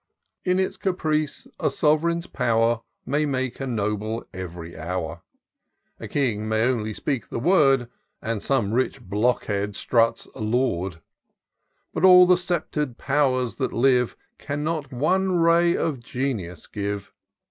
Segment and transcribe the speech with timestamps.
[0.51, 5.21] "In its caprice a sovereign's pow'r May make a noble ev'ry hour:
[5.99, 7.87] A king may only speak the word.
[8.19, 11.01] And some rich blockhead struts a lord;
[11.93, 17.13] But all the sceptred powers that live Cannot one ray of genius give.